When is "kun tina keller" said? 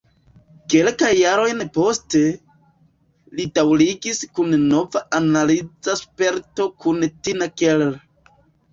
6.83-7.99